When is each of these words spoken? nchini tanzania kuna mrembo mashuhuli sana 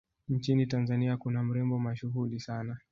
nchini 0.29 0.67
tanzania 0.67 1.17
kuna 1.17 1.43
mrembo 1.43 1.79
mashuhuli 1.79 2.39
sana 2.39 2.77